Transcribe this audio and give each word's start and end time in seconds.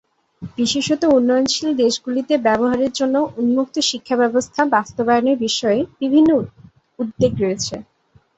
বিশেষত 0.57 1.01
উন্নয়নশীল 1.17 1.69
দেশগুলিতে 1.81 2.33
ব্যবহারের 2.45 2.91
জন্য 2.99 3.15
উন্মুক্ত 3.39 3.75
শিক্ষা 3.89 4.15
ব্যবস্থা 4.21 4.61
বাস্তবায়নের 4.75 5.37
বিষয়ে 5.45 5.79
বিভিন্ন 6.01 6.29
উদ্বেগ 6.99 7.33
রয়েছে। 7.43 7.75